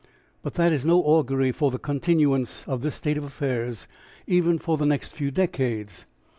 But 0.41 0.55
that 0.55 0.73
is 0.73 0.83
no 0.83 0.99
augury 1.03 1.51
for 1.51 1.69
the 1.69 1.77
continuance 1.77 2.63
of 2.67 2.81
this 2.81 2.95
state 2.95 3.17
of 3.19 3.23
affairs 3.23 3.87
even 4.25 4.57
for 4.57 4.75
the 4.75 4.85
next 4.87 5.11
few 5.13 5.29
decades. 5.29 6.07